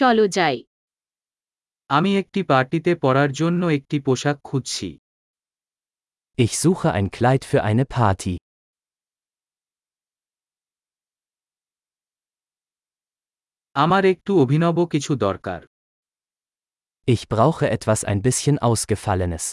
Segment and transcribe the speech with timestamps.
[0.00, 0.56] চলো যাই
[1.90, 4.88] আমি একটি পার্টিতে পরার জন্য একটি পোশাক খুঁজছি
[6.38, 8.34] Ich suche ein Kleid für eine Party.
[13.76, 15.60] আমার একটু অভিনব কিছু দরকার
[17.08, 19.44] Ich brauche etwas ein bisschen Ausgefallenes.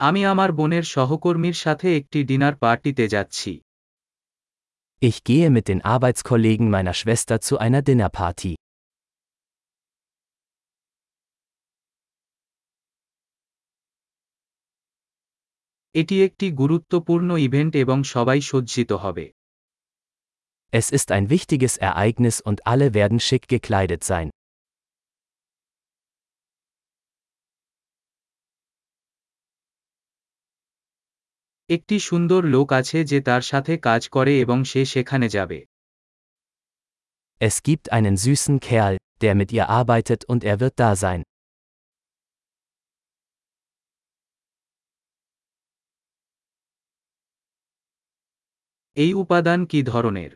[0.00, 3.52] আমি আমার বোনের সহকর্মীর সাথে একটি ডিনার পার্টিতে যাচ্ছি
[4.99, 8.55] Ich gehe mit den Arbeitskollegen meiner Schwester zu einer Dinnerparty.
[15.93, 19.25] এটি একটি গুরুত্বপূর্ণ ইভেন্ট এবং সবাই সজ্জিত হবে
[20.73, 24.29] Es ist ein wichtiges Ereignis und alle werden schick gekleidet sein.
[31.69, 35.59] একটি সুন্দর লোক আছে যে তার সাথে কাজ করে এবং সে সেখানে যাবে
[37.41, 41.21] Es gibt einen süßen Kerl, der mit ihr arbeitet und er wird da sein.
[48.97, 50.31] এই উপাদান কি ধরনের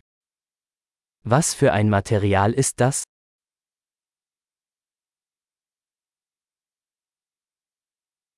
[1.25, 2.97] Was für ein Material ist das?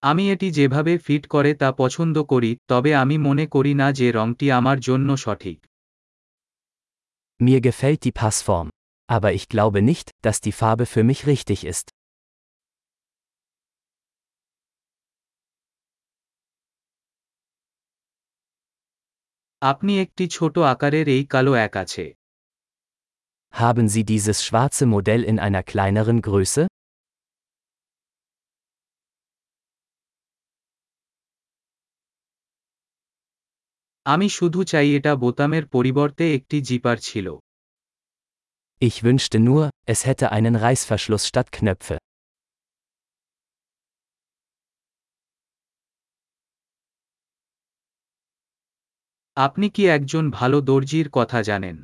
[0.03, 4.47] আমি এটি যেভাবে ফিট করে তা পছন্দ করি তবে আমি মনে করি না যে রংটি
[4.59, 5.57] আমার জন্য সঠিক
[7.39, 8.67] Mir gefällt die Passform.
[9.09, 11.87] Aber ich glaube nicht, dass die Farbe für mich richtig ist.
[19.61, 22.05] আপনি একটি ছোট আকারের এই কালো এক আছে
[23.53, 26.63] Haben Sie dieses schwarze Modell in einer kleineren Größe?
[34.06, 37.26] আমি শুধু চাই এটা বোতামের পরিবর্তে একটি জিপার ছিল
[38.82, 41.96] Ich wünschte nur, es hätte einen Reißverschluss statt Knöpfe.
[49.36, 51.76] আপনি কি একজন ভালো দর্জির কথা জানেন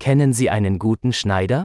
[0.00, 1.60] Kennen Sie einen guten Schneider?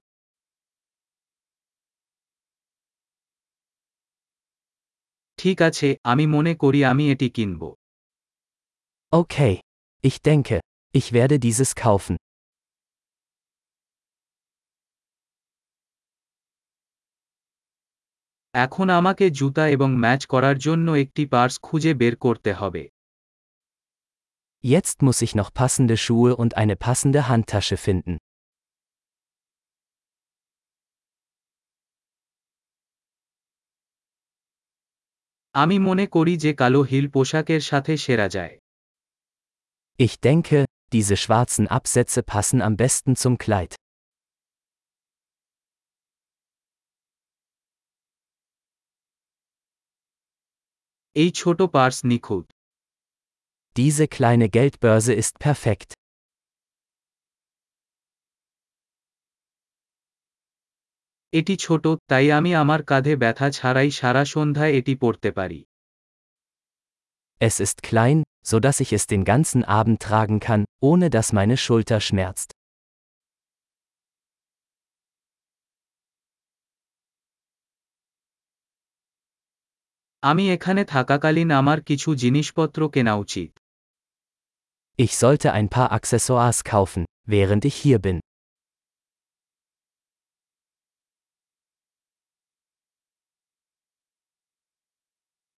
[5.40, 7.62] ঠিক আছে আমি মনে করি আমি এটি কিনব
[9.13, 9.61] Okay.
[10.05, 10.61] Ich denke,
[10.95, 12.17] ich werde dieses kaufen.
[18.55, 22.83] এখন আমাকে জুতা এবং ম্যাচ করার জন্য একটি পার্স খুঁজে বের করতে হবে
[24.65, 28.15] Jetzt muss ich noch passende Schuhe und eine passende Handtasche finden.
[35.55, 38.55] আমি মনে করি যে কালো হিল পোশাকের সাথে সেরা যায়
[39.97, 43.75] Ich denke, diese schwarzen Absätze passen am besten zum Kleid.
[51.17, 52.47] এই ছোট পার্স নিখুঁত
[53.77, 55.91] Diese kleine Geldbörse ist perfekt.
[61.33, 65.61] এটি ছোট তাই আমি আমার কাঁধে ব্যথা ছাড়াই সারা সন্ধ্যায় এটি পরতে পারি
[67.41, 71.57] Es ist klein, so dass ich es den ganzen Abend tragen kann, ohne dass meine
[71.57, 72.51] Schulter schmerzt.
[80.23, 83.51] আমি এখানে থাকাকালীন আমার কিছু জিনিসপত্র কেনা উচিত
[84.99, 87.03] Ich sollte ein paar Accessoires kaufen,
[87.35, 88.21] während ich hier bin.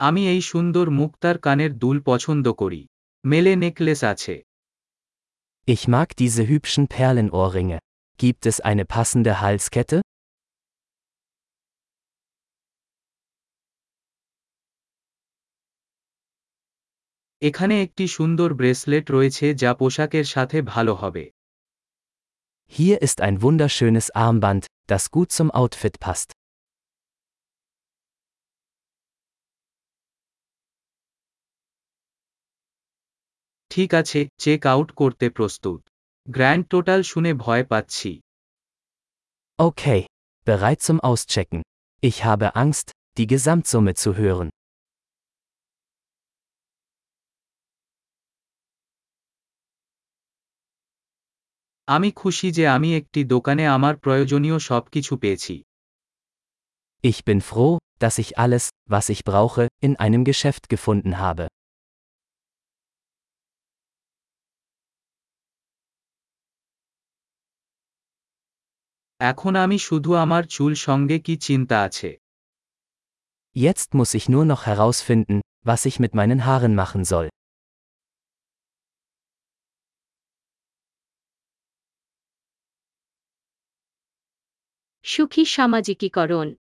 [0.01, 2.83] আমি এই সুন্দর মুক্তার কানের দুল পছন্দ করি
[3.25, 4.35] মেলে নেকলেস আছে
[5.69, 7.79] Ich mag diese hübschen Perlenohrringe.
[8.21, 9.99] Gibt es eine passende Halskette?
[17.43, 21.25] এখানে একটি সুন্দর ব্রেসলেট রয়েছে যা পোশাকের সাথে ভালো হবে
[22.73, 26.29] Hier ist ein wunderschönes Armband, das gut zum Outfit passt.
[33.77, 35.81] ঠিক আছে চেক আউট করতে প্রস্তুত
[36.27, 38.13] গ্র্যান্ড টোটাল শুনে ভয় পাচ্ছি
[39.59, 40.01] Okay,
[40.47, 41.61] bereit zum Auschecken.
[42.03, 42.87] Ich habe Angst,
[43.19, 44.49] die Gesamtsumme zu hören.
[51.89, 55.55] আমি খুশি যে আমি একটি দোকানে আমার প্রয়োজনীয় সবকিছু পেয়েছি
[57.05, 58.65] Ich bin froh, dass ich alles,
[58.95, 61.45] was ich brauche, in einem Geschäft gefunden habe.
[69.21, 72.11] এখন আমি শুধু আমার চুল সঙ্গে কি চিন্তা আছে
[73.57, 77.29] Jetzt muss ich nur noch herausfinden, was ich mit meinen Haaren machen soll.
[85.05, 86.49] সুখী সামাজিকীকরণ